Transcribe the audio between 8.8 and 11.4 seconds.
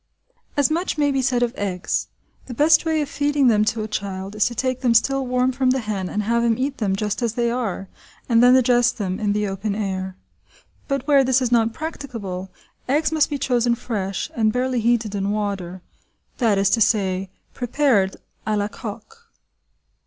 them in the open air. But where this